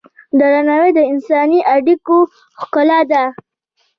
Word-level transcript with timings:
درناوی 0.39 0.91
د 0.95 0.99
انساني 1.13 1.59
اړیکو 1.73 2.17
ښکلا 2.59 2.99
ده. 3.11 3.23